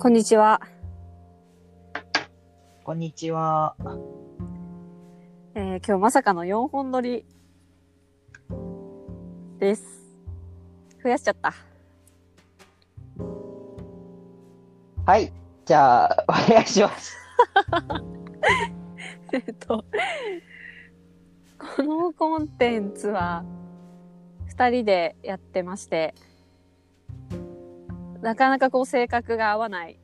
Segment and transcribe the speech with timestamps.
[0.00, 0.60] こんにちは。
[2.84, 3.74] こんにちは。
[5.56, 7.24] えー今日まさかの4本撮り
[9.58, 9.82] です。
[11.02, 11.52] 増やしちゃった。
[15.04, 15.32] はい。
[15.64, 17.16] じゃあ、お願いします。
[19.34, 19.84] えっと、
[21.76, 23.44] このコンテンツは
[24.54, 26.14] 2人でやってまして、
[28.22, 29.98] なかなかこう性格が合わない、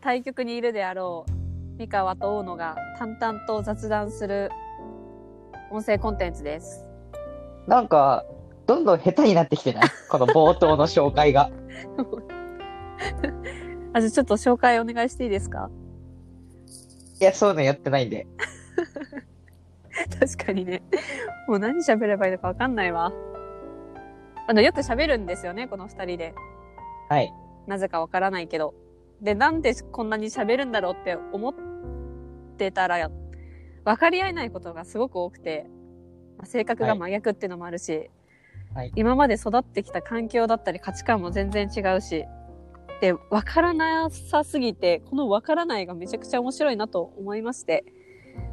[0.00, 1.32] 対局にいるであろう、
[1.78, 4.50] 三河と大野が淡々と雑談する
[5.70, 6.84] 音声コンテンツです。
[7.66, 8.24] なんか、
[8.66, 9.82] どんどん下手になってきてない？
[10.08, 11.50] この冒頭の紹介が。
[13.92, 15.70] あ、じゃあちょっと紹介お願いしていいですか？
[17.20, 18.26] いや、そういうのやってないんで。
[20.18, 20.82] 確かにね。
[21.48, 23.12] もう何喋ればいいのかわかんないわ。
[24.48, 26.34] あの、よく喋るんですよね、この二人で。
[27.12, 27.34] はい。
[27.66, 28.74] なぜかわからないけど。
[29.20, 31.54] で、なんでこんなに喋るんだろうって思っ
[32.56, 33.10] てたら、
[33.84, 35.66] 分かり合えないことがすごく多くて、
[36.38, 37.92] まあ性格が真逆っていうのもあるし、
[38.74, 42.24] はい今まで育ってきた環境だったり価値観も全然違うし、
[43.02, 47.84] で、分からなさすぎて、この分からないがめちゃくちゃ面白いなと思いまして、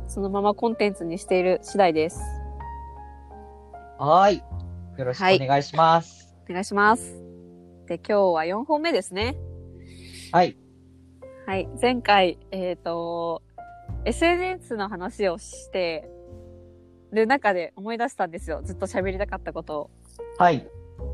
[0.09, 2.19] そのままコンテンツにしている次第です。
[3.97, 4.37] はーい。
[4.97, 6.35] よろしくお願いします。
[6.49, 7.28] お願いします。
[7.89, 9.35] で、今日は4本目ですね。
[10.31, 10.55] はい。
[11.47, 11.67] はい。
[11.81, 13.41] 前回、えっ、と、
[14.05, 16.07] SNS の話をして
[17.11, 18.61] る中で思い出したんですよ。
[18.63, 19.89] ずっと喋りたかったことを。
[20.37, 20.67] はい。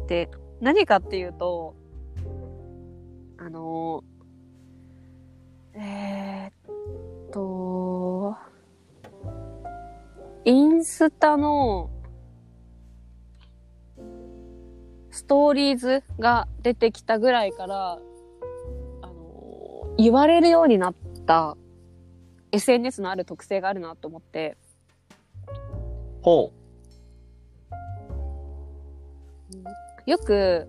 [0.08, 1.78] で、何かっていうと、
[3.38, 4.04] あの
[5.76, 8.36] えーっと、
[10.44, 11.90] インスタの
[15.16, 21.56] ストーリーズが出てきたぐらいから、あの言われるようになった
[22.52, 24.58] SNS のある特性があるなと思って、
[26.22, 26.52] ほ
[30.06, 30.68] よく、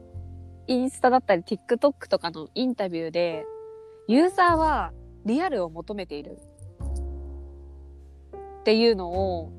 [0.68, 3.44] インスタだったり TikTok とかのインタビューで、
[4.06, 4.92] ユーザーは
[5.24, 6.38] リアルを求めている。
[8.60, 9.50] っていうのを、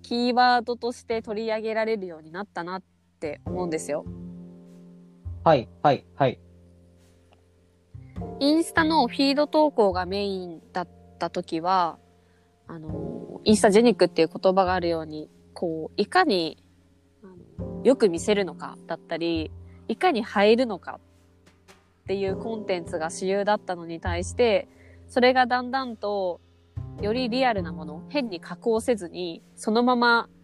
[0.00, 2.97] キーワードとして取り上げられるようになったなって
[3.44, 4.04] 思うんですよ。
[4.06, 5.48] う。
[5.48, 5.68] はい。
[5.82, 6.04] はい。
[6.14, 6.38] はい。
[8.40, 11.98] インスタのフィード投稿がメインだった時は、
[12.66, 16.62] あの、インスタジェニックっていう言葉があるように、こう、いかに、
[17.84, 19.50] よく見せるのかだったり、
[19.88, 21.00] いかに入るのか
[22.02, 24.68] っていうコンテンツが主流だったのに対して、
[25.08, 26.40] それがだんだんと、
[27.00, 30.37] よりリアルなもの、変に加工せずに、そのまま、ス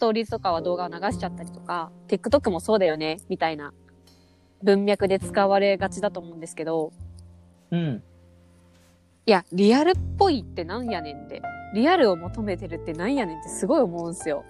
[0.00, 3.72] トーリーズとかは動画を流しちゃったりとか、TikTok もそうだよね、みたいな
[4.62, 6.92] 文脈で使われがちだと思うんですけど、
[7.70, 8.02] うん。
[9.26, 11.40] いや、リアルっぽいってなんやねんで。
[11.72, 14.44] リアルを求めてるってなんやねんってすごい思うんすよ。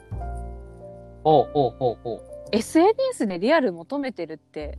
[1.22, 2.21] ほうほうほうほう。
[2.53, 4.78] SNS でリアル求めてるって、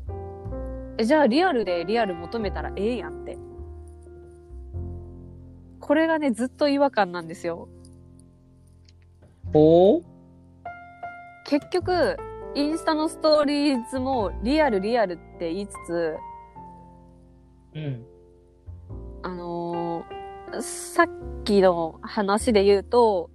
[0.98, 3.38] えじゃあリアルでリアル求めたらええやんって。
[5.80, 7.70] これがね、ずっと違和感なんですよ。
[9.54, 10.11] ほう？
[11.46, 12.18] 結局、
[12.56, 16.18] インスタのストーリーズもリアルリアルって言いつつ、
[17.76, 18.06] うん。
[19.24, 20.22] あのー
[20.60, 23.30] さっきの話で言うと、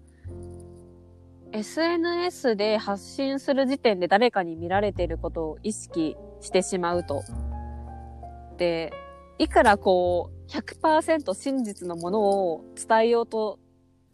[1.53, 7.23] SNS で発信する時点で誰かに見られてることを意識してしまうと。
[8.59, 8.93] で、
[9.38, 13.59] いくらこう、100%真実のものを伝えようと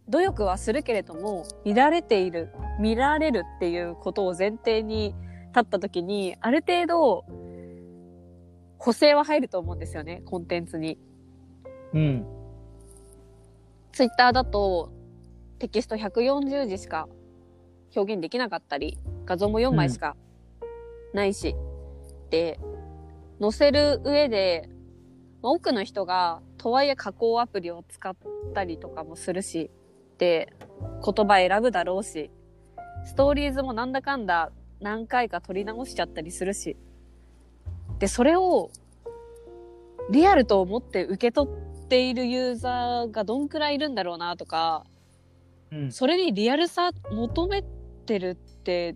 [0.09, 2.49] 努力はするけれども、見られている、
[2.79, 5.15] 見られるっていうことを前提に
[5.49, 7.25] 立った時に、ある程度、
[8.77, 10.97] 補正は入ると思うんですよね、コンテンツに。
[11.93, 12.25] うん。
[13.93, 14.91] ツイッターだと
[15.59, 17.07] テキスト140字しか
[17.95, 20.17] 表現できなかったり、画像も4枚しか
[21.13, 21.55] ないし、
[22.29, 22.59] で、
[23.39, 24.67] 載せる上で、
[25.41, 28.15] まあ多くの人がとはいえ加工アプリを使っ
[28.53, 29.69] たりとかもするし、
[30.17, 30.53] で、
[31.03, 32.31] 言葉選ぶだろうし、
[33.05, 36.77] ストーリーズもなんだかんだ何回か撮り直しちゃったりするし、
[37.99, 38.69] で、それを
[40.09, 44.85] リアルと思って受け取っているユーザーがどんくらいいるんだろうなとか、
[45.71, 45.91] うん。
[45.91, 47.63] それにリアルさ求め
[48.05, 48.95] てるって、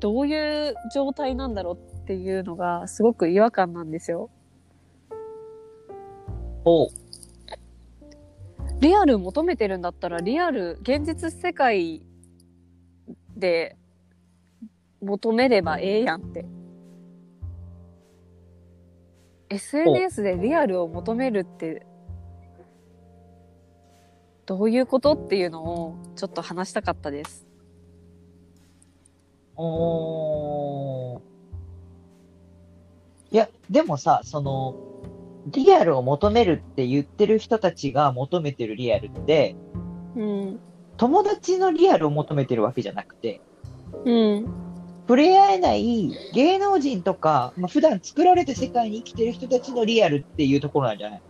[0.00, 4.30] どういう状態なんだろうっていうのがすごく違和感なんですよ。
[6.64, 7.05] ほう。
[8.80, 12.02] リアル求めてるんだったら、リアル、現実世界
[13.36, 13.76] で
[15.00, 16.44] 求めればええやんって。
[19.48, 21.86] SNS でリアルを求めるって、
[24.44, 27.46] どういうことっていうのをちょっと話したかったです。
[29.56, 31.20] おー。
[33.30, 34.74] いや、でもさ、その、
[35.46, 39.56] リアルを求めるって言ってる人たちが求めてるリアルって、
[40.16, 40.60] うん。
[40.96, 43.40] 友達のリアルを求めてるわけじゃなくて、
[44.04, 44.46] うん。
[45.02, 51.22] 触れ合えない芸能人とか、まあ、普段作られた世界に生きてる人たちのリアルっていうところなんじゃない？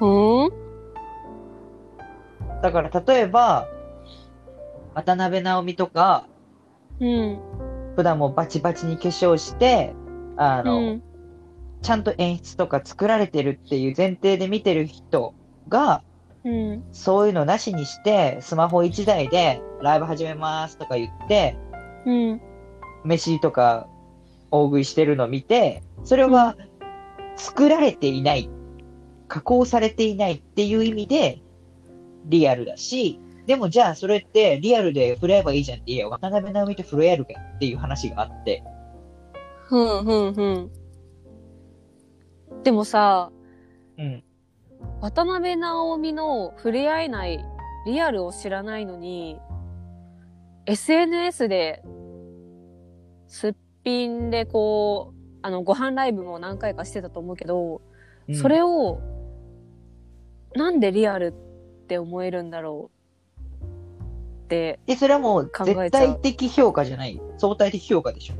[0.00, 0.50] うん
[2.62, 3.66] だから例えば、
[4.94, 6.26] 渡辺直美とか、
[7.00, 7.40] うん。
[8.00, 9.94] 普段もバチバチに化粧して、
[10.38, 11.02] あうの、ん。
[11.82, 15.34] ちゃんと演出とか作られてるっていう前提で見てる人
[15.68, 16.02] が、
[16.42, 16.84] うん。
[16.92, 21.58] そういうのなしにして、スマホ1台でライブ始めますとか言って、
[22.06, 22.40] うん。
[23.04, 23.86] 飯とか
[24.50, 26.56] 大食いしてるのを見て、それは
[27.36, 28.48] 作られていない、
[29.28, 31.42] 加工されていないっていう意味で
[32.24, 33.20] リアルだし、
[33.50, 38.62] でもじゃあそれってリアルで触れ合えばいいじゃんって、いや、渡辺直美と触れ合えるかよっていう話があって、
[39.64, 40.70] ふんふんふん。
[42.62, 43.32] でもさ、
[43.98, 44.22] うん。
[45.00, 47.44] 渡辺直美の触れ合えない
[47.86, 49.40] リアルを知らないのに、
[50.66, 51.82] SNS で、
[53.26, 57.82] すっぴんでこう、あの、ご飯ライブも何回かしてたと思うけど、
[58.28, 59.00] うんそれを、
[60.54, 62.99] なんでリアルって思えるんだろう？
[64.50, 67.20] って、で、それはもう絶対的評価じゃない。
[67.38, 68.34] 相対的評価でしょ。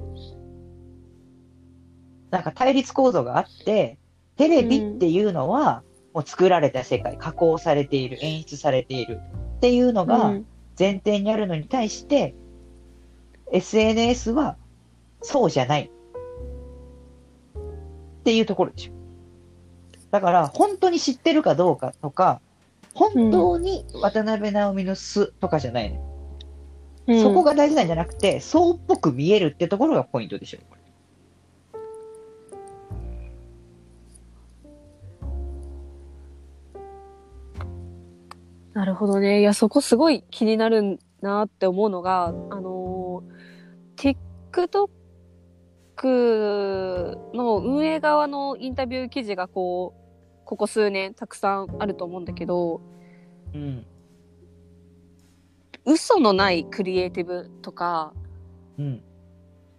[2.30, 3.96] なんか対立構造があって、
[4.36, 9.20] テレビっていうのは、もう作られた世界、加工されている、演出されている
[9.56, 10.44] っていうのうがん
[10.76, 12.34] 前提にあるのに対して、
[13.52, 14.56] SNS は
[15.22, 15.90] そうじゃない。
[18.20, 18.92] っていうところでしょ。
[20.10, 22.40] だから、本当に知ってるかどうかとか、
[22.94, 25.96] 本当に渡辺直美の素とかじゃないの。
[25.96, 26.10] うん
[27.22, 30.58] そこが大事なんじゃなくて、そうっぽく見えるってところがポイントでしょ。
[38.74, 39.40] なるほどね。
[39.40, 44.16] いや、そこすごい気になるなって思うのが、あのー、
[44.52, 44.88] TikTok
[47.34, 50.00] の運営側のインタビュー記事がこう、
[50.50, 52.80] ここ数年たくさんあると思うんだけど、
[53.54, 53.86] うん。
[55.84, 58.12] 嘘のないクリエイティブとか、
[58.76, 59.00] うん。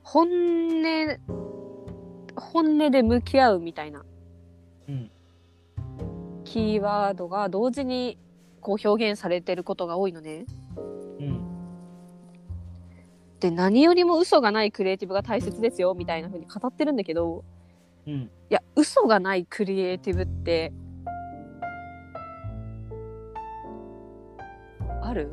[0.02, 1.20] 本音、
[2.38, 4.06] 本音で向き合うみたいな
[4.88, 5.12] うん。
[6.46, 8.18] キーワードが同時に
[8.62, 10.46] こう表現されてることが多いのね。
[11.20, 11.42] うん。
[13.42, 17.44] で、何よりも嘘がないクリエイティブが大切ですよみたいな風に語ってるんだけど、
[18.08, 18.14] うん。
[18.14, 20.74] いや、嘘がないクリエイティブって、
[25.02, 25.32] ある？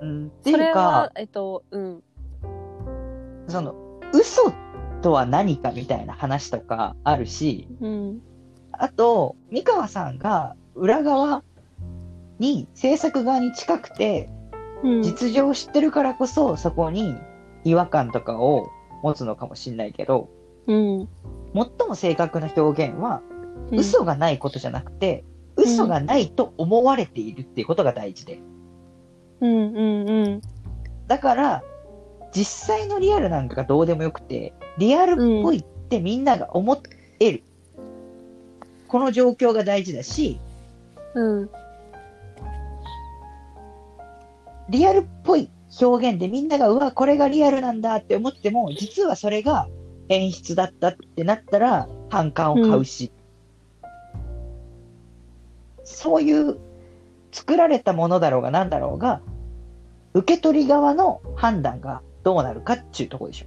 [0.00, 0.26] うん。
[0.26, 2.02] ってそいうかれは、、えっと、うん。
[3.48, 3.74] その、
[4.12, 4.52] 嘘
[5.02, 8.20] とは何かみたいな話とかあるし、うん。
[8.72, 11.42] あと、三河さんが裏側
[12.38, 14.28] に、制作側に近くて、
[14.82, 15.02] うん。
[15.02, 17.16] 実情を知ってるからこそ、そこに
[17.64, 18.68] 違和感とかを
[19.02, 20.28] 持つのかもしれないけど、
[20.68, 21.08] うん。
[21.54, 23.38] 最も正確な表現は、うん
[23.70, 25.24] 嘘がないことじゃなくて、
[25.56, 28.40] 嘘がないと思われているっていうことが大事で。
[29.40, 30.40] うんうんうん。
[31.06, 31.62] だから、
[32.32, 36.80] 実際のリアルなんかがどうでもよくて、リアルっぽいってみんなが思
[37.20, 37.42] える。
[38.86, 40.40] この状況が大事だし、
[41.14, 41.50] うん。
[44.70, 49.68] リアルっぽい表現でみんなが、うわ、これがリアルなんだって思っても、実はそれが
[50.08, 53.12] 演出だったってなったら、反感を買うし。
[55.84, 56.58] そういう
[57.32, 59.20] 作られたものだろうが何だろうが、
[60.14, 63.46] 受け取り側の判断がどうなるかっていうところでしょ。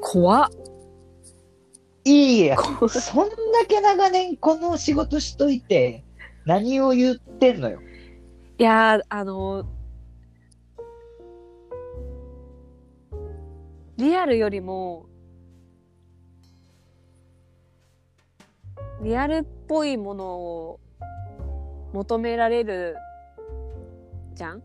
[0.00, 0.50] 怖っ。
[2.04, 2.56] いいや、
[2.88, 3.34] そんだ
[3.68, 6.04] け長年この仕事しといて、
[6.46, 7.80] 何を言ってんのよ。
[8.58, 9.66] いやー、あの
[13.98, 15.06] リアルよりも、
[19.02, 20.80] リアルっぽいものを
[21.92, 22.96] 求められる
[24.34, 24.62] じゃん？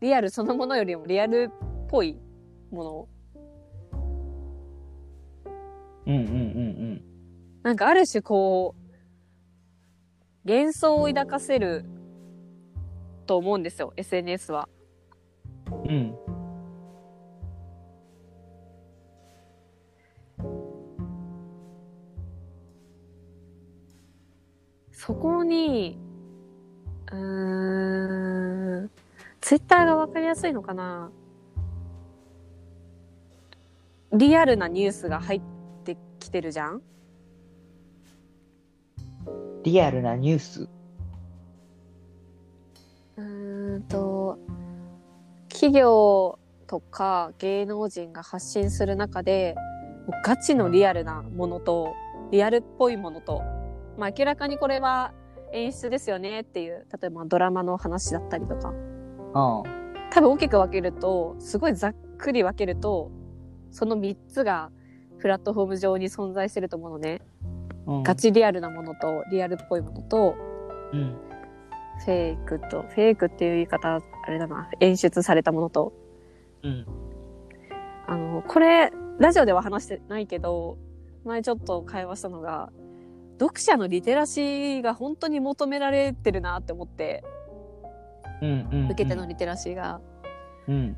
[0.00, 2.18] リアルそのものよりもリアルっぽい
[2.70, 3.08] もの。
[6.06, 7.02] うんうんうん
[7.62, 8.74] なんかある種こ
[10.44, 11.84] う、幻想を抱かせる
[13.26, 14.68] と思うんですよ SNS は。
[15.70, 16.16] うん。
[25.04, 25.98] そこに
[27.10, 28.90] うーん
[29.40, 31.10] ツイッターが分かりやすいのかな？
[34.12, 35.42] リアルなニュースが入っ
[35.82, 36.82] てきてるじゃん？
[39.64, 40.68] リアルなニュース？
[43.16, 43.22] う
[43.78, 44.38] んと
[45.48, 49.56] 企業とか芸能人が発信する中で
[50.24, 51.92] ガチのリアルなものと
[52.30, 53.42] リアルっぽいものと、
[53.98, 55.12] まあ、明らかにこれは
[55.52, 58.74] 演出ですよねっていう例えばドラマの話だったりとかうん。
[59.34, 63.10] 多分大きく分けるとすごいざっくり分けると
[63.70, 64.70] その3つが
[65.18, 67.22] プラットフォーム上に存在してると思うのね
[67.86, 70.34] うんガチリアルなものとリアルっぽいものと
[70.92, 71.16] うん。
[72.04, 75.92] フェイクと、フェイクっていう言い方、あれだな、演出されたものと、
[76.62, 76.86] うん。
[78.06, 80.78] あの、これ、ラジオでは話してないけど、
[81.24, 82.72] 前ちょっと会話したのが、
[83.42, 87.24] 読者のリテラシーが本当に求められてるなって思って、
[88.40, 88.68] うん。
[88.72, 88.84] うん。
[88.86, 90.00] 受け手のリテラシーが。
[90.68, 90.96] うん。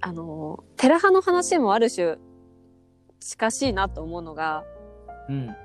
[0.00, 2.16] あの、テラ派の話もある種、
[3.18, 4.64] 近しいなと思うのが、
[5.28, 5.48] うん。
[5.48, 5.56] う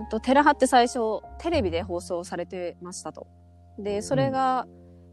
[0.00, 3.26] ーんと、テラ派って最初、テレビで放送されてましたと。
[3.78, 4.66] で、それが、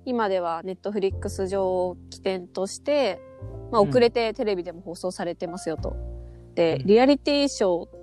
[0.06, 3.22] 今ではネットフリックス上を起点として、
[3.72, 5.96] まあ、うん遅れてテレビでも放送されてますよと。
[6.56, 8.03] で、うんリアリティショー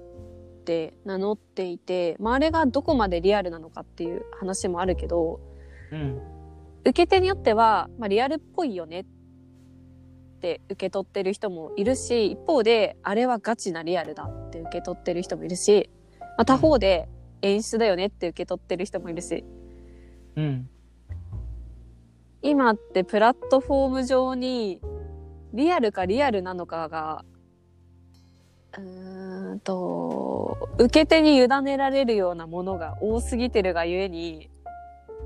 [0.70, 5.40] って名乗っていて、まあ、あれがどこまでリアルなのかっていう話もあるけど、
[5.90, 6.20] うん。
[6.84, 9.04] 受け手によっては、まあ、リアルっぽいよねっ
[10.40, 17.08] て受け取ってる人もいるし、一方で、あれはガチなリアルだって受け取ってる人もいるし、まあ、他方で
[17.42, 19.44] 演出だよねって受け取ってる人もいるし、
[20.36, 20.70] うん。
[22.42, 24.80] 今ってプラットフォーム上に
[25.52, 27.24] リアルかリアルなのかが、
[28.78, 34.48] うーんと、受け手に委ねられるようなものが多すぎてるがゆえに、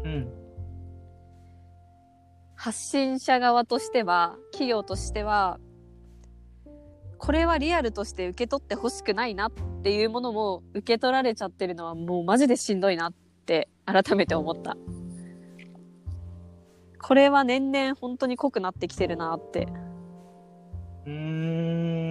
[0.04, 0.28] うん。
[2.54, 5.58] 発信者側としては、企業としては、
[7.18, 13.12] これはリアルとして受け取ってほしくないなっていうものも受け取られちゃってるのはもうマジでしんどいなっ
[13.46, 14.76] て改めて思った。
[17.00, 19.68] これは年々本当に濃くなってきてるなって。
[21.06, 22.03] うーん。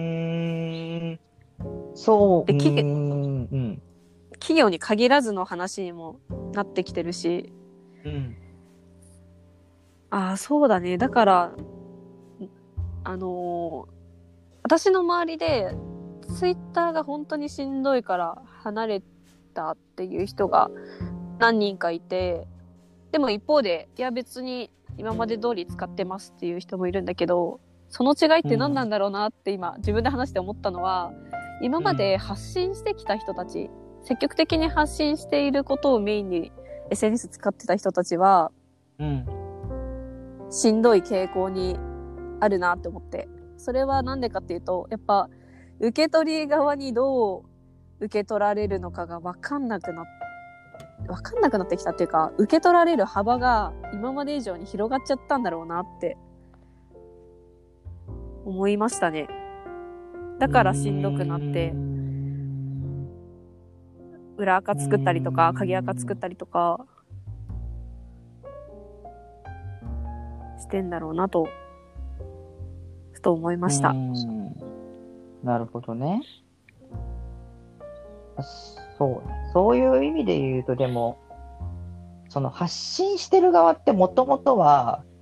[1.94, 2.46] そう。
[2.46, 3.48] できうーん。
[3.50, 3.82] うん。
[4.32, 6.20] 企業に限らずの話にも
[6.52, 7.52] なってきてるし、
[8.04, 8.36] うん。
[10.10, 10.98] ああ、そうだね。
[10.98, 11.52] だから、
[13.04, 13.94] あのー
[14.66, 15.76] 私の周りで、
[16.38, 19.02] ツイッターが本当にしんどいから離れ
[19.52, 20.70] たっていう人が
[21.38, 22.48] 何人かいて、
[23.12, 27.60] でも一方で、いや別に今まで通り使ってますっていう人もいるんだけど、
[27.90, 31.12] その違いって何なんだろうなって今、自分で話して思ったのは、
[31.60, 33.70] 今まで発信してきた人たち、
[34.02, 36.52] 積極的に発信していることをメインに
[36.90, 38.52] SNS 使ってた人たちは、
[38.98, 39.26] うん。
[40.50, 41.78] しんどい傾向に
[42.40, 43.28] あるなって思って。
[43.56, 45.28] それはなんでかっていうと、やっぱ、
[45.80, 50.04] 受け取り側にどう受け取られるのかがわかんなくなっ、
[51.08, 56.16] わかんなくなってきたっていうか、受け取られる幅が今まで以上に広がっちゃったんだろうなって、
[58.44, 59.43] 思いましたね。
[60.38, 61.72] だからしんどくなって
[64.36, 66.84] 裏垢作ったりとか、鍵垢作ったりとか、
[70.58, 71.46] してんだろうなと、
[73.12, 73.94] ふと思いましたう。
[73.94, 74.12] ん
[75.44, 76.22] なるほどね。
[78.98, 79.50] そうね。
[79.52, 81.18] そういう意味で言うと、でも、
[82.28, 85.14] その発信してる側ってもともとは、うん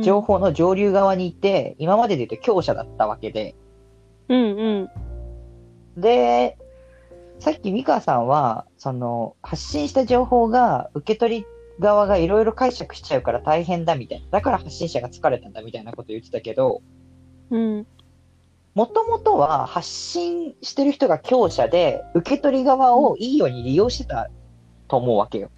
[0.00, 3.56] 情報の上流側にいて、今までで言うと強者だったわけで、
[4.28, 4.90] うん
[5.96, 6.00] うん。
[6.00, 6.56] で、
[7.38, 11.46] さっき美川さんは、その、発信した情報が、受け取り
[11.80, 14.26] 側がいろいろ解釈しちゃうから大変だみたいな。
[14.30, 16.82] だから発信者が疲れたんだみたいなこと言ってたけど、
[17.50, 17.86] うん。
[18.74, 24.30] もともとは発信してる人が強者で、受け取り側をいいように利用してた
[24.88, 25.50] と思うわけよ。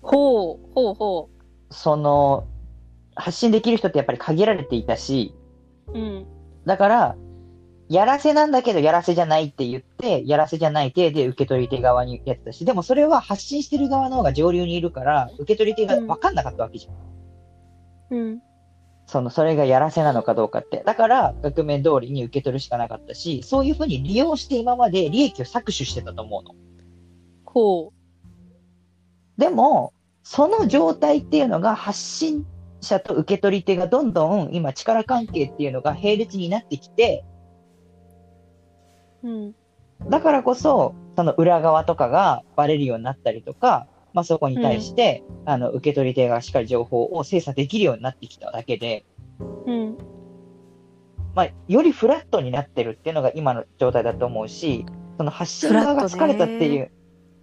[0.00, 1.28] ほう、ほうほ
[1.70, 2.46] その、
[3.14, 5.34] 発信できる人ってやっぱり限られていたし、
[5.88, 5.98] う。
[5.98, 6.26] うん。
[6.64, 7.16] だから、
[7.88, 18.16] やらせなんだけどやらせじゃないって言って、やらせじゃない体で受け取り手側にやってたし、でもそれは発信してる側の方が上流にいるから、受け取り手が分かんなかったわけじゃん。
[18.16, 18.42] うん。
[19.06, 20.82] その、それがやらせなのかどうかって。
[20.84, 26.54] だから、額面通りに受け取るしかなかったし、そういうふうに利用して今まで利益を搾取してたと思うの。
[27.44, 27.92] ほ
[29.38, 29.92] でも、
[30.24, 32.44] その状態っていうのが発信
[32.80, 37.24] 者と受け取り手がどんどん今力関係っていうのが並列になってきて、
[39.26, 39.54] うん。
[40.08, 49.04] だからこそ、その裏側とかがバレるようになったりとか、まあそこに対して、あの、受け取り手がしっかり情報を精査できるようになってきただけで、
[49.66, 49.98] うん。
[51.34, 54.86] まあ、よりフラットになってるっていうのが今の状態だと思うし、
[55.18, 56.90] その発信側が疲れたっていう、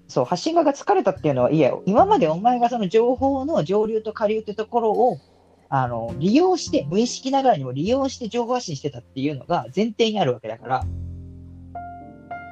[0.08, 5.18] そう、発信側が疲れたっていうのは、いや、今までお前がその情報の上流と下流ってところを、
[5.70, 10.86] あの、利用して、無意識ながらにも利用して情報発信してたっていうのが前提にあるわけだから、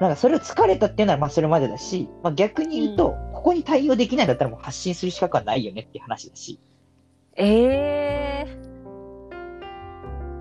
[0.02, 6.60] なんかそれを疲れたっていうのはまあそれまでだし、まあ逆に言うと、ここに対応できないんだったらもう発信する資格はないよねっていう話だし、
[7.36, 8.58] ええ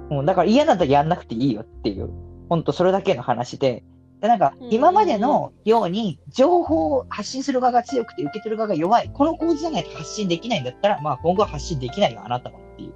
[0.09, 2.09] もうだから嫌なんだらやんなくていいよっていう、
[2.49, 3.85] 本当それだけの話で、
[4.23, 12.95] でなんか今までのように情報を発信する側が強くて受け取る側が弱い、この構図じゃないと発信できないんだったら、まあ今後は発信できないよ、あなたはっていう。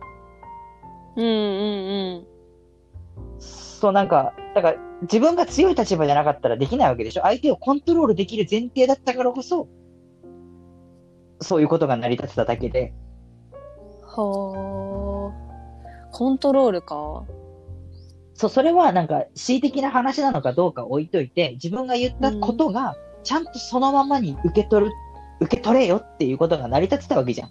[1.17, 2.27] うんうん。
[3.39, 7.23] そうなんか、だから自分が強い立場じゃなかったらできないわけでしょ？
[7.23, 9.69] 相手をコントロールできる前提だったからこそ、
[11.41, 12.93] そういうことが成り立ってただけで、
[13.53, 14.25] うん。
[14.25, 16.11] はあ。
[16.13, 17.25] コントロールか。
[18.35, 24.93] そう、それはなんか恣意的な話なのかどうか置いといて、自分が言ったことが、ちゃんとそのままに受け取る、
[25.41, 27.51] 受け取れよっていうことが成り立ってたわけじゃん。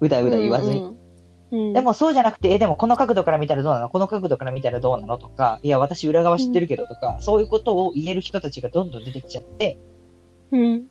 [0.00, 0.80] うだうだ言わずに。
[0.80, 0.96] うんうん。
[1.52, 3.88] うん、でもそうじゃなくて、え、でもこの角度から見たらどうなの？
[3.88, 5.16] この角度から見たらどうなの？
[5.16, 9.78] とか、いや、私裏側知ってるけどとか、そういうことを言える人たちがどんどん出てきちゃって、
[10.50, 10.86] うん。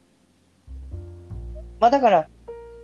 [1.79, 2.29] まあだから、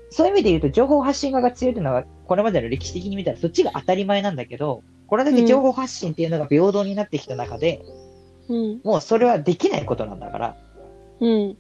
[0.10, 7.86] そういう意味で言うと、情報発信側が強いというのは、これまでの歴史的に見たらそっちが当たり前なんだけど、これだけ情報発信っていうのが平等になってきた中で、
[8.50, 8.82] うん。
[8.84, 10.58] もうそれはできないことなんだから。
[11.22, 11.58] うん。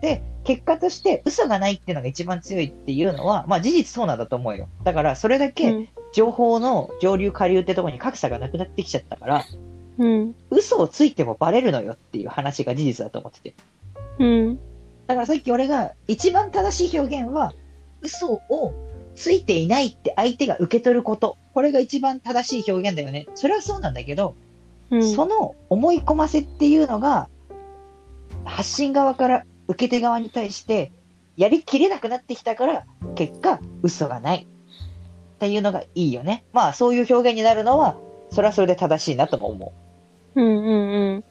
[0.00, 4.68] で、結果として嘘がないっていうのが一番強いっていうのは、まあ事実そうなんだと思うよ。
[4.84, 5.88] だからそれだけうん。
[6.12, 9.44] 情報の上流下流ってところに格差がなくなってきちゃったから、
[9.98, 10.34] うん。
[10.50, 13.54] 嘘をついてもバレるのよっていう話が事実だと思ってて。
[14.18, 14.56] うん。
[15.06, 17.52] だからさっき俺が一番正しい表現は、
[18.00, 18.74] 嘘を
[19.14, 21.36] ついていないって相手が受け取ること。
[21.52, 23.26] これが一番正しい表現だよね。
[23.34, 24.34] それはそうなんだけど、
[24.90, 25.14] うん。
[25.14, 27.28] その思い込ませっていうのが、
[28.44, 30.92] 発信側から受け手側に対して、
[31.36, 34.48] やりきれなくなってきたから、結果、嘘がない。
[35.36, 36.44] っていうのがいいよね。
[36.52, 37.96] まあ、そういう表現になるのは、
[38.30, 39.72] それはそれで正しいなとも思
[40.34, 41.24] うんうんうん。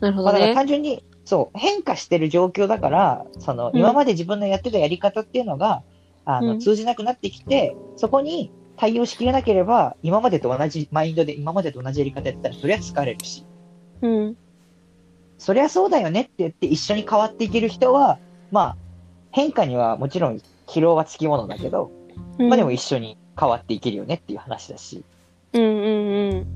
[0.00, 0.24] なるほう。
[0.24, 0.54] まあ、だからどね。
[0.54, 5.82] 単純に、そう、変化してる状況だから、その、うん今まで自分のやってたやり方っていうのが、
[6.24, 13.44] あの、うん通じなくなってきて、そこに対応しきれなければ、今までと同じマインドで、今までと同じやり方やったら、そりゃ疲れるし。
[14.00, 14.36] うん。
[15.38, 18.18] そりゃそうだよねって言って一緒に変わっていける人は、
[18.50, 18.76] まあ、
[19.30, 21.90] 変化にはもちろん疲労はつきものだけど、
[22.38, 22.48] うん。
[22.48, 25.04] まあでも一緒に変わっていけるよねっていう話だし。
[25.52, 26.48] うんうん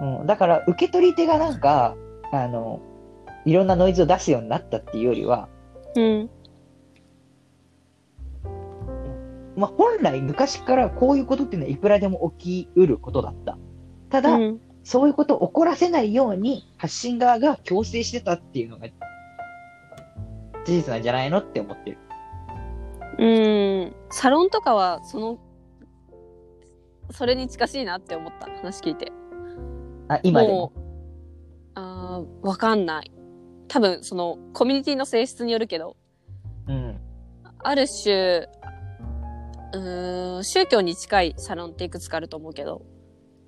[0.00, 0.20] うん。
[0.20, 1.96] うん、だから、受け取り手がなんか、
[2.32, 2.80] あの、
[3.44, 5.48] いろんなノイズを出すようになったっていうよりは、
[5.94, 6.30] うん。
[9.56, 13.56] まあ本来昔からこういうことっていうのはいくらでも起きうることだった。
[14.10, 14.60] ただ、うん。
[14.84, 18.86] そういうことを起こらせないように発信側が強制してたっていうのが
[20.64, 21.98] 事実なんじゃないのって思ってる。
[23.18, 23.94] うん。
[24.10, 25.38] サロンとかは、その、
[27.10, 28.46] それに近しいなって思った。
[28.46, 29.12] 話聞いて。
[30.08, 30.72] あ、今でも。
[30.74, 30.80] う、
[31.74, 33.12] あーわかんない。
[33.68, 35.96] 多分、その、コミュニティの性質によるけど、
[36.66, 37.00] うん。
[37.58, 38.48] ある種、
[39.72, 42.82] うーん、宗教に近いサロンっていくつかあると思うけど、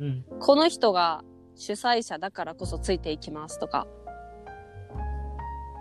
[0.01, 0.25] うん。
[0.41, 3.87] この人が主催者だからこそついていきますとか、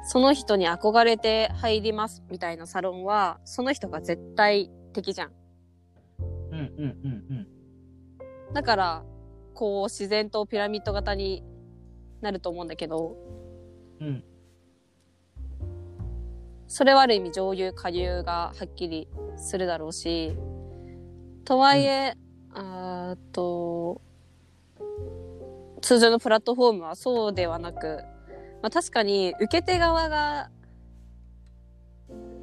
[0.07, 5.31] その人に憧れて入りますみたいなサロンは、その人が絶対的じゃん。
[6.51, 6.83] うんうん
[7.29, 7.47] うん
[8.53, 9.03] だから、
[9.53, 11.43] こう自然とピラミッド型に
[12.21, 13.17] なると思うんだけど、
[13.99, 14.07] うん。
[14.07, 14.23] うん。
[16.67, 20.37] それはある意味上流下流がはっきりするだろうし、
[21.43, 22.15] とはいえ、
[22.53, 24.01] あーと、
[25.85, 28.03] 通常のプラットフォームはそうではなく、
[28.63, 30.49] まあ確かに受け手側が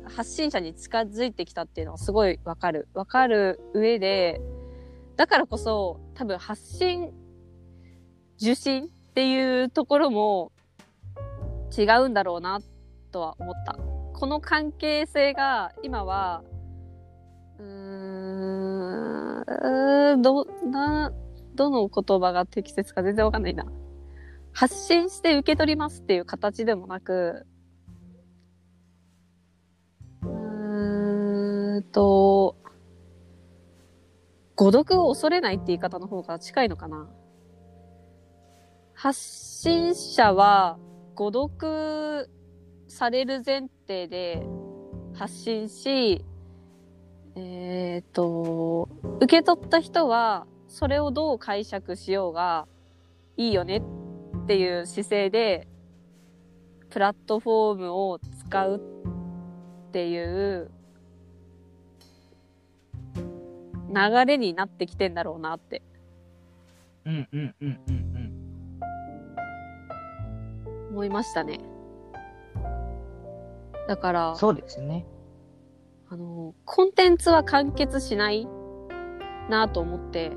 [0.05, 2.87] 発信者に近づいてきたっていうのはすごいわかる。
[2.95, 4.41] わかる上で、
[5.17, 7.11] だからこそ多分発信、
[8.41, 10.53] 受信っていうところも
[11.77, 12.61] 違うんだろうな
[13.11, 13.77] とは思った。
[14.13, 16.45] この関係性が今は、
[17.59, 21.13] うーん、うーんど、な、
[21.55, 23.65] どの言葉が適切か全然わかんないな。
[24.53, 27.47] 発信して受け取りますっていう形でもなく、
[30.23, 32.57] うーんと、
[34.55, 37.09] 誤読を恐れないって言い方の方が近いのかな。
[38.95, 40.79] 発信者は
[41.15, 42.29] 誤読
[42.89, 44.47] される前提で
[45.15, 46.25] 発信し、
[47.35, 52.67] えっ、ー、と、受け取った人はそれをどう解釈しようが
[53.37, 53.83] いいよね
[54.45, 55.69] っていう姿勢で
[56.89, 58.77] プラットフォームを使う
[59.89, 60.71] っていう
[63.95, 65.83] 流れになってきてんだろうなって。
[67.05, 68.03] うんうんうんうん
[70.91, 71.61] 思いましたね。
[73.89, 75.05] だからうん。、そうですね。
[76.09, 78.47] あの、コンテンツは完結しない
[79.51, 80.33] なと思って、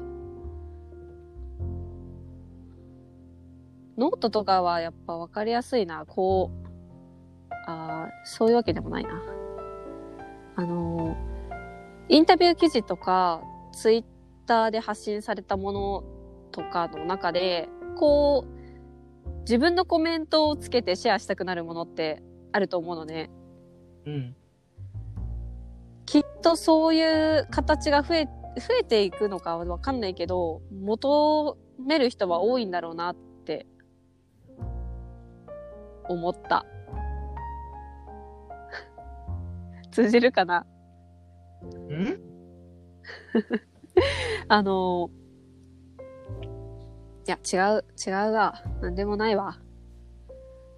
[3.98, 6.06] ノートとかはやっぱ分かりやすいな。
[6.06, 6.68] こう、
[7.68, 9.22] あーそういうわけでもないな。
[10.58, 11.16] あの、
[12.10, 13.42] インタビュー記事とか、
[13.74, 14.04] ツイッ
[14.46, 16.04] ターで発信されたもの
[16.52, 23.30] とかの中で、こう、自分のコメントをつけてシェアしたくなるものってあると思うのね。
[24.06, 24.36] うん。
[26.06, 28.32] きっとそういう形が増え、増
[28.82, 33.68] えていくのかはわかんないけど、求める人は多いんだろうなって、
[36.10, 36.66] 思った。
[39.92, 40.66] 通じるかな？
[41.62, 42.20] うん？
[44.50, 45.10] あの、
[47.28, 48.62] いや、違う、違うわ。
[48.82, 49.60] なんでもないわ。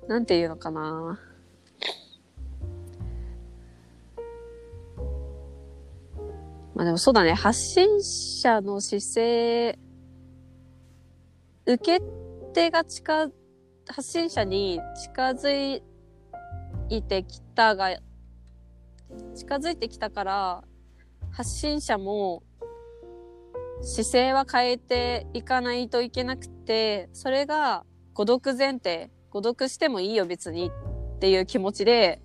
[0.07, 1.19] なんていうのかな？
[6.75, 7.33] まあでもそうだね。
[7.33, 9.79] 発信者の姿勢、
[11.65, 12.05] 受け
[12.53, 13.31] 手が近、
[13.89, 15.81] 発信者に近づ
[16.89, 17.97] いてきたが、
[19.35, 20.63] 近づいてきたから、
[21.31, 22.43] 発信者も
[23.81, 30.71] 姿勢は変えていかないといけなくて、それが誤読前提、誤読してもいいよ別に
[31.15, 32.21] っていう気持ちで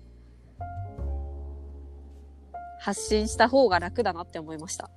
[2.79, 4.89] 発信した方が楽だなって思いました。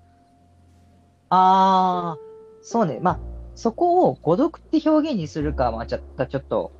[1.29, 2.18] ああ、
[2.62, 2.98] そうね。
[3.00, 3.20] まあ、
[3.57, 6.73] そこを誤読って表現にするかは、まあ、ちょっと、ちょっと、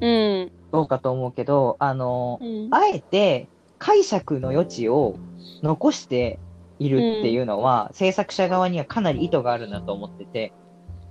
[0.00, 0.52] うん。
[0.72, 2.68] どうかと思うけど、あの、うん。
[2.72, 5.16] あえて解釈の余地を
[5.62, 6.40] 残して
[6.80, 10.52] いるっていうのは、制作者側にはかなり意図があるなと思ってて、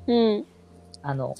[0.07, 0.45] うん。
[1.01, 1.35] あの、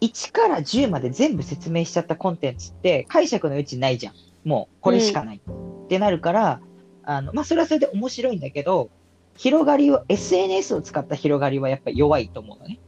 [0.00, 4.14] 1から10まで全部説明しちゃったコンテンツって解釈の余地ないじゃん。
[4.44, 5.40] もうこれしかない。
[5.84, 6.60] ってなるから、
[7.02, 8.90] あの、まあ、それはそれで面白いんだけど、
[9.36, 12.80] 広がりを、SNS を使った広がりはやっぱり弱いと思うのね。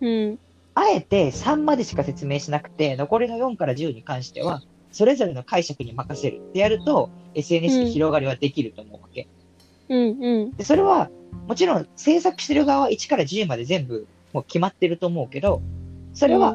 [0.00, 0.38] うん。
[0.74, 9.28] あえて3までしか説明しなくて、残りの4から10に関しては、それぞれの解釈に任せるってやると、SNS で広がりはできると思うわけ。
[9.88, 10.18] うん。
[10.20, 10.56] うん。
[10.56, 11.10] で、それは、
[11.48, 15.62] もちろん制作してる側は1から10まで全部もう決まってると思うけど、
[16.14, 16.54] それは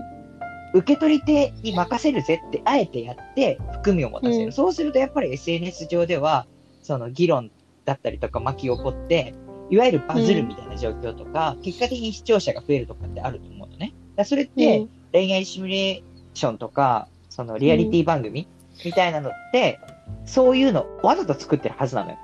[0.73, 4.45] 受け取り手に任せるぜってあえてやって含みを持たせる。
[4.45, 6.47] うんそうするとやっぱり SNS 上では、
[6.81, 7.51] その議論
[7.87, 9.33] だったりとか巻き起こって、
[9.69, 13.93] いわゆるバズるみたいな状況とか、結果的に視聴者が増えるとかってあると思うのね。
[14.15, 18.45] だそれって、うん恋愛シミュレーションとか、そのリアリティ番組
[18.83, 19.79] みたいなのって、
[20.25, 22.17] そういうのわざと作ってるはずなのよ。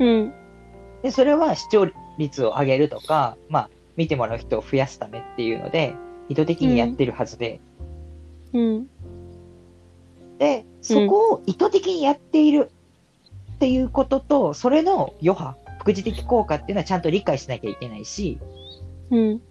[0.00, 0.32] うん。
[1.02, 5.94] で、それは視聴率を上げるとか、まあ、見てもらう人を増やすためっていうので、
[6.28, 7.60] 意図的にやってるはずで、
[8.52, 8.86] うん。
[10.38, 12.70] で、そこを意図的にやっている
[13.60, 18.40] っていうことと、それの余波、副次的効果っていうのはちゃんと理解しなきゃいけないし、
[19.10, 19.42] うん。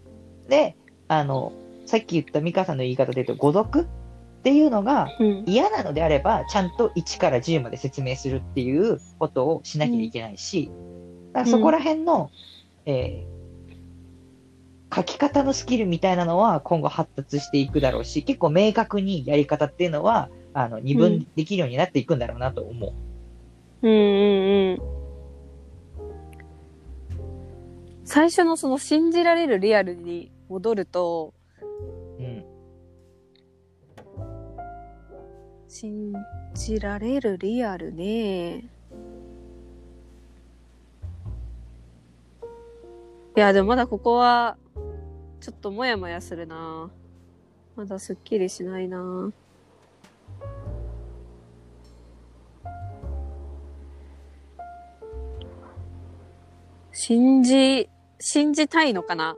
[0.47, 0.75] で、
[1.07, 1.53] あの、
[1.85, 5.43] さっき言った美香さんの言い方で言うと、誤読っていうのがうん。
[5.45, 10.71] 嫌なのであれば、ちゃんと1から10まで説明するっていうことをしなきゃいけないし、
[11.33, 12.31] だからそこら辺の、
[12.87, 13.39] えー
[14.91, 22.89] 書き方のスキルみたいなのは今後発達していくだろうし、結構明確にやり方っていうのは、あの、二分できるようになっていくんだろうなと思う。
[22.89, 23.08] うん。
[23.81, 23.97] うんうん
[24.71, 24.79] うん。
[28.03, 31.33] 最初のその信じられるリアルに戻ると、
[32.19, 32.43] うん。
[35.67, 36.13] 信
[36.55, 38.65] じられるリアルね。
[43.37, 44.57] いや、でもまだここは、
[45.39, 46.91] ちょっともやもやするな。
[47.77, 49.31] まだすっきりしないな。
[56.91, 59.35] 信じ、信じたいのかな？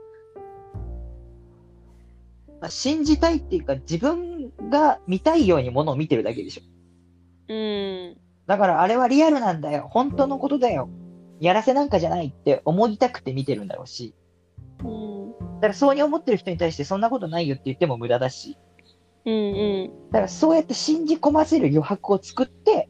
[2.60, 6.62] まあ、信じたいっていうか、自分が見たいようにものを見てるだけでしょ。
[7.48, 8.16] うん。
[8.46, 9.88] だからあれはリアルなんだよ。
[9.90, 10.88] 本当のことだよ。
[11.40, 14.14] やらせなんかじゃないって思いたくて見てるんだろうし。
[14.84, 15.32] うん。
[15.56, 18.56] だからそうに思ってる人に対してそんなことないよって言っても無駄だし。
[19.24, 19.38] うんう
[19.88, 20.10] ん。
[20.10, 22.88] だからそうやって信じ込ませる余白を作って、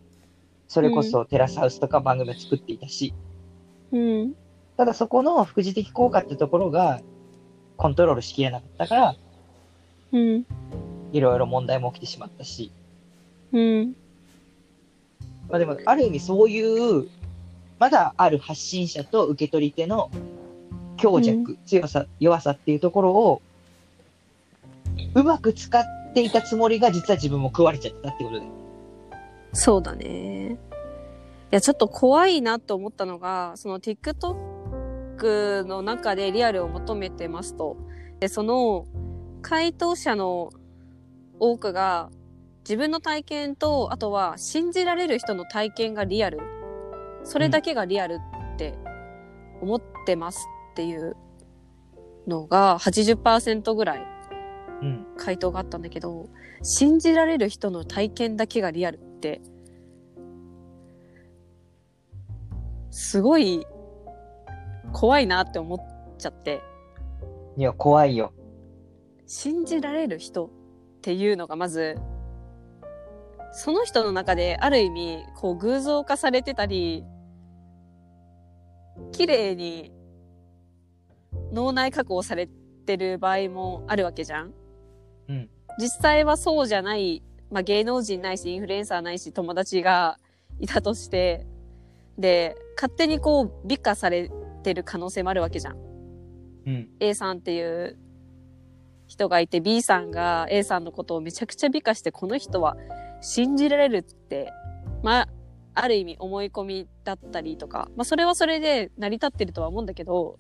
[0.68, 3.14] それこそテラスハウスとか番組を作っていたし。
[3.90, 4.35] うん。
[4.83, 7.01] ただそこの副次的効果ってところが
[7.77, 9.16] コントロールしきれなかったから、
[10.11, 10.45] うん。
[11.12, 12.73] いろいろ問題も起きてしまったし。
[13.53, 13.95] うん。
[15.49, 17.09] まあでも、ある意味そういう、
[17.79, 20.11] まだある発信者と受け取り手の
[20.97, 23.40] 強弱、強さ、弱さっていうところを、
[25.14, 28.51] うまく使っていたつもりが実は自分も食われちゃったってことだよ。
[29.53, 30.55] そうだね。
[30.55, 30.57] い
[31.53, 34.52] や、ちょっと怖いなと思ったのが、その TikTok
[35.67, 37.77] の中でリアルを求めてますと。
[38.21, 38.87] で、その
[39.43, 40.51] 回答者の
[41.39, 42.11] 多くが
[42.65, 46.39] 自分の体験と、あとは信じられる人の体験がリアル。
[47.25, 48.21] それだけがリアル
[48.55, 48.75] って
[49.61, 51.17] 思ってますっていう
[52.27, 54.07] のが80%ぐらい。
[55.17, 56.29] 回答があったんだけど、
[56.63, 59.41] 信じられる人の体験だけがリアルって、
[62.91, 63.65] すごい
[64.92, 65.78] 怖いなって思っ
[66.18, 66.62] ちゃって、
[67.57, 68.33] いや、怖いよ。
[69.26, 70.50] 信じられる人っ
[71.02, 71.96] ていうのがまず、
[73.52, 77.05] その人の中である意味、こう偶像化されてたり、
[79.12, 79.92] 綺麗に
[81.52, 82.46] 脳内加工され
[82.87, 84.52] てる場合もあるわけじゃん
[85.28, 85.50] うん。
[85.78, 90.18] 実際はそうじゃない、まあ、芸能人ないし、インフルエンサーないし、友達が
[90.61, 91.46] いたとして、
[92.18, 94.31] で、勝手にこう、美化され
[94.62, 95.77] てる可能性もあるわけじゃん。
[96.66, 96.88] うん。
[97.01, 97.98] A さんっていう
[99.07, 102.77] 人がいて、B さんが A さんのことをめちゃくちゃ美化して、この人は
[103.20, 104.53] 信じられるって、
[105.03, 105.29] まあ、
[105.75, 110.38] ある意味思い込みだったりとか、まあそれはそれで成り立ってるとは思うんだけど、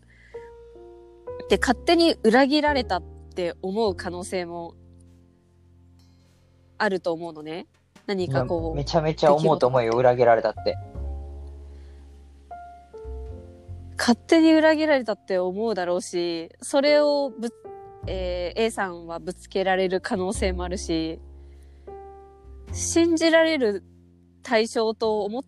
[1.48, 3.02] で、勝手に裏切られたっ
[3.34, 4.74] て思う可能性も
[6.78, 7.66] あると思うのね。
[8.06, 8.76] 何かこう。
[8.76, 10.76] めちゃめちゃ思うと思うよ、裏切られたって。
[14.02, 17.50] 勝手に裏切られたって思うだろうし、それをぶ、
[18.08, 21.20] えー A さんはぶつけられる可能性もあるし、
[22.72, 23.84] 信じられる
[24.42, 25.42] 対象と思っ、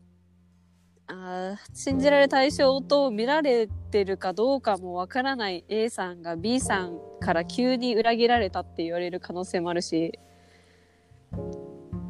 [1.08, 10.16] あ信じられる対象と見られてるかどうかもわからない A さんが B さんから急に裏切られたって言われる可能性もあるし、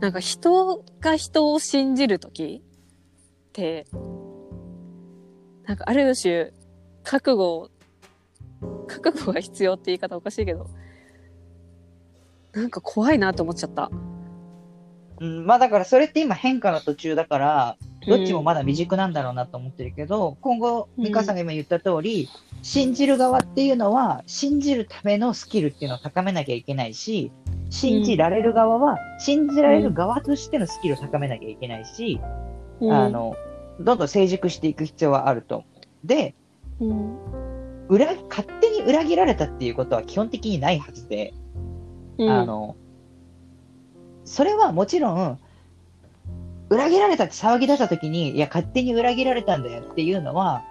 [0.00, 3.86] なんか人が人を信じるときって、
[5.66, 6.52] なんかある種、
[7.02, 7.70] 覚悟、
[8.86, 10.68] 覚悟が必要って言い方おかしいけど、
[12.52, 13.90] なんか怖いなと思っちゃった。
[15.20, 22.28] うん、まあだからそれって今変化の途中だから、どっちもまだ未熟なんだろうなと思ってるけど、今後、うん美香さんが今言った通り、
[22.62, 27.32] 信じる側っていうのは、信じるためのスキルっていうのを高めなきゃいけないし、
[27.70, 32.20] 信じられる側は、信じられる側としてのスキルを高めなきゃいけないし、
[32.80, 32.92] うん。
[32.92, 33.34] あ、の、
[33.80, 35.56] どんどん成熟していく必要はあると。
[35.56, 35.64] 思
[36.04, 36.06] う。
[36.06, 36.34] で、
[36.80, 37.16] うん、
[37.88, 41.34] 裏、勝手に裏切られたっていうことは基本的にないはずで、
[42.18, 42.76] うん、あの、
[44.24, 45.38] それはもちろん、
[46.70, 50.62] 裏切られたって騒ぎ出したときに、いや、勝手に裏切られたんだよっていうのは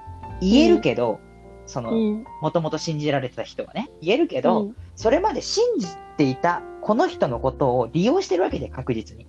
[0.41, 1.19] 言えるけど、
[1.65, 4.75] その、うん、もともと信じられてた人はね、言えるけど、うん。
[4.95, 5.87] それまで信じ
[6.17, 9.27] ていたこの人のことを利用してるわけで、確実に。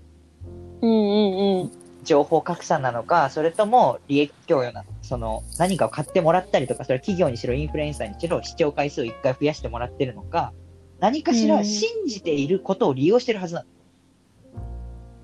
[0.83, 1.71] うん、うん、うん、
[2.05, 10.53] 情報拡散なのか、それとも利益供与なのその、何かを買ってもらったりとか、それ企業にしろ、インフルエンサーにしろ、視聴回数を一回増やしてもらってるのか、
[11.01, 13.67] 何かしら信じていることを利用してるはずなの。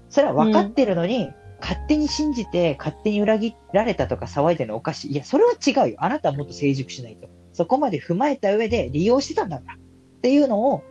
[0.09, 5.13] それは分かってるのに、勝手に信じて、勝手に裏切られたとか騒いでるのおかしい。
[5.13, 5.97] いや、それは違うよ。
[5.99, 7.29] あなたはもっと成熟しないと。
[7.53, 9.75] そこまで踏まえた上で利用してたんだから。
[9.75, 9.79] っ
[10.23, 10.83] ていうのを、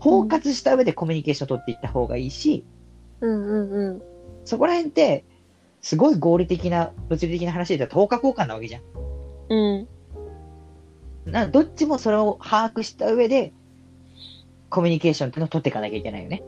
[0.00, 2.64] 包括した上でコミュニケーションを取っていった方がいいし、
[3.20, 4.02] うん、うん、うん、
[4.48, 5.24] そこら辺って、
[5.82, 8.82] すごい合理的な、物理的な話で言ったら10日交換なわけじゃん。
[9.50, 9.86] う
[11.26, 13.52] ん、などっちもそれを把握した上で、
[14.70, 16.42] コミュニケーションっていうのを取っていかなきゃいけないよね。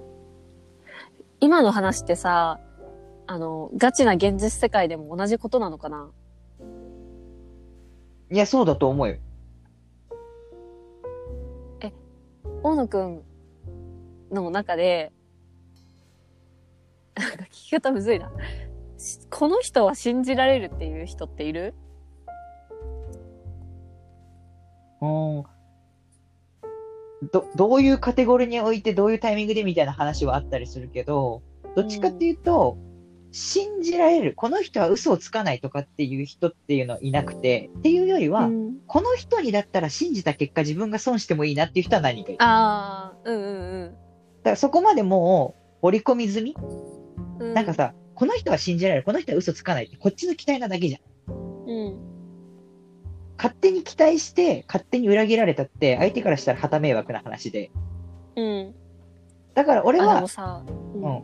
[1.41, 2.59] 今の話ってさ、
[3.27, 6.09] あの、ガチな現実世界でも同じことなのかな？
[8.31, 9.17] いや、そうだと思うよ。
[12.63, 13.23] 大野くん
[14.31, 15.13] の中で、
[17.17, 18.31] なんか聞き方むずいな。
[18.99, 21.75] しこの人は信じられるっていう人っている？
[25.01, 25.45] うん。
[27.33, 31.43] ど、どういうカテゴリーにおいて、どういうタイミングでみたいな話はあったりするけど、
[31.77, 32.79] どっちかっていうと、
[33.33, 42.39] 信じられる、この人は嘘をつかないとかっていう人っていうのはいなくて、っていうよりは、うんこの人にだったら信じた結果自分が損してもいいなっていう人は何人かいる。
[42.39, 43.95] だかああ、うんうん
[44.43, 46.57] らそこまでもう織り込み済み、
[47.41, 47.55] うん。
[47.55, 51.35] なんかさ、この人は信じられる、この人は嘘つかないって、こっちの期待なだけじゃん。
[51.67, 52.11] うん。
[53.37, 57.71] 勝手に期待して、勝手に裏切られたって、相手からしたら旗迷惑な話で。
[58.37, 58.75] うん。
[59.55, 60.27] だから俺はう
[60.95, 61.23] うんん。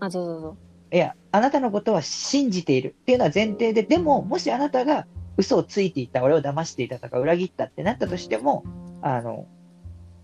[0.00, 0.56] あ、どうぞどうぞ。
[0.92, 8.64] いや、あなたのことは信じているっていうのは前提で、でも、もしあなたが嘘をついていた、俺を騙していたとか、裏切ったってなったとしても、
[9.02, 9.46] あの、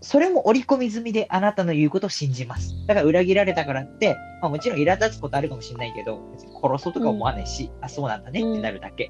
[0.01, 2.75] それも織り込み済みであなたの言うことを信じます。
[2.85, 9.05] だから裏切られたからって、まあ、もちろん苛立つことあるかもしれないけど、別に殺そうとか思わないし、あ、そうなんだねってなるだけ。
[9.05, 9.09] い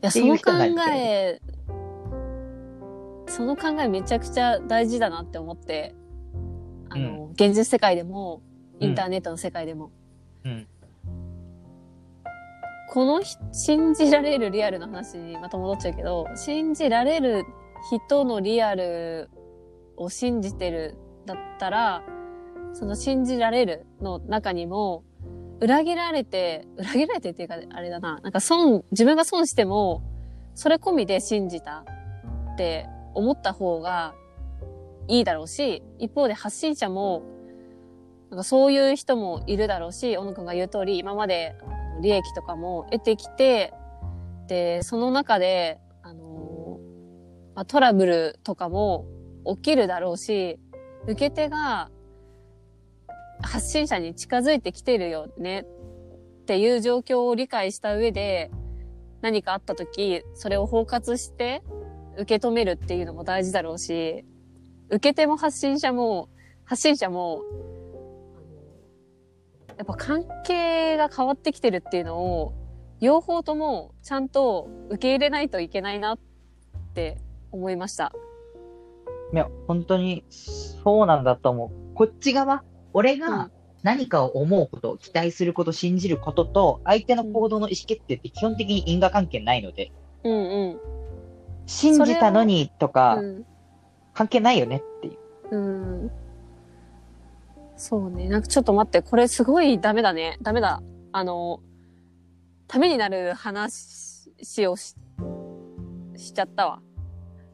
[0.00, 1.40] や、っていうその考え、
[3.26, 5.94] その考えめちゃくちゃ大事だなって思って、
[6.90, 8.42] あの、現実世界でも、
[8.80, 9.90] インターネットの世界でも。
[10.44, 10.68] うん。
[12.90, 17.44] このひ信じられるリアルの話にまた戻っちゃうけど、信じられる
[17.90, 19.28] 人のリアル
[19.96, 22.02] を信じてるだったら、
[22.72, 25.04] その信じられるの中にも、
[25.60, 30.02] 裏切られて、裏切られてっていうか、あれだな、なんか損、自分が損しても、
[30.54, 31.84] それ込みで信じた
[32.52, 34.14] って思った方が
[35.08, 37.22] いいだろうし、一方で発信者も、
[38.30, 41.56] なんかそういう人もいるだろうし、小野くんが言う通り、今まで
[42.02, 43.72] 利益とかも得てきて、
[44.48, 46.78] で、その中で、あの
[47.54, 49.06] まあ、トラブルとかも
[49.46, 50.58] 起きるだろうし、
[51.06, 51.90] 受け手が
[53.42, 58.50] 発信者に近づいてきてるよねっていう状況を理解した上で、
[59.20, 61.62] 何かあった時、それを包括して
[62.18, 64.24] 受け止めるっていうのも大事だろうし、
[64.88, 66.28] 受け手も発信者も、
[66.64, 67.42] 発信者も、
[69.76, 72.52] やっぱ関係が変わってきてるっていうのを、
[73.00, 76.18] 両方ともちゃんと受け入れないといけないなっ
[76.94, 77.18] て
[77.50, 78.12] 思いました。
[79.32, 81.94] いや、本当に、そうなんだと思う。
[81.94, 83.50] こっち側、俺うんが
[83.82, 89.92] 何かを思うこと、期待すること、信じることと、相手の行動の意思決定って基本的に因果関係ないので、
[90.24, 90.80] うんうん。
[91.66, 93.46] 信じたのにとか、うん
[94.14, 95.18] 関係ないよねってい
[95.50, 95.56] う。
[95.56, 95.58] う
[96.06, 96.10] ん。
[97.76, 98.28] そうね。
[98.28, 100.38] なんかちょっと待って、これすごいダメだね。
[100.40, 100.80] ダメだ。
[101.12, 101.60] あの、
[102.68, 104.94] ためになる話をし、
[106.16, 106.80] しちゃったわ。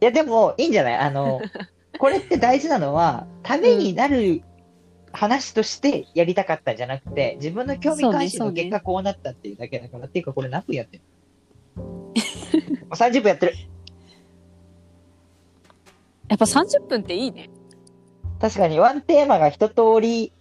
[0.01, 0.95] いや、でも、いいんじゃない？
[0.97, 1.41] あの、
[1.99, 4.43] これって大事なのは、ためになる
[5.13, 11.03] 話としてやりたかったんじゃなくて、自分の興味関心の結果こうなったっていうだけだから、っていうか、これ何分やってる
[11.77, 12.13] も
[12.91, 13.55] う30分やってる。
[16.29, 17.51] やっぱ30分っていいね。
[18.41, 20.33] 確かに、ワンテーマが一通り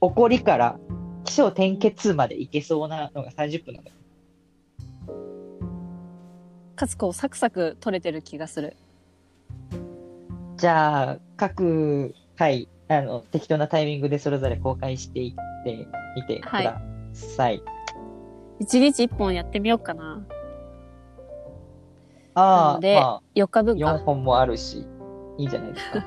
[0.00, 0.78] 起こりから、
[1.24, 3.96] 起承転結までいけそうなのが30分なんだよ。
[6.76, 8.76] かつこうサクサク取れてる気がする。
[10.64, 16.80] じゃあ、各回、あの、適当なタイミングでそれぞれ公開していってみてくだ
[17.12, 17.62] さい。
[18.60, 20.16] 1日1本やってみようかな。
[20.16, 20.26] な
[22.32, 23.98] ああ、のでま4日あ、4分か。
[23.98, 24.86] 本もあるし、
[25.36, 26.06] いいじゃないですか。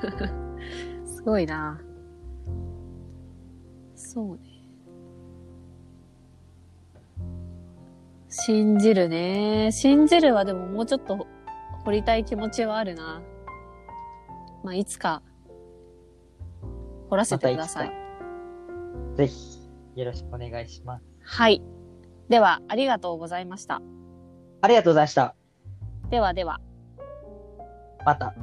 [1.06, 1.80] すごいな。
[3.94, 4.40] そうね。
[8.28, 9.70] 信じるね。
[9.70, 11.28] 信じるはでももうちょっと
[11.84, 13.22] 掘りたい気持ちはあるな。
[14.62, 15.22] まあ、いつか、
[17.10, 17.92] 掘らせてください。
[19.14, 21.04] ぜひ、よろしくお願いします。
[21.22, 21.62] はい。
[22.28, 23.80] では、ありがとうございました。
[24.60, 25.34] ありがとうございました。
[26.10, 26.60] ではでは。
[28.04, 28.34] また。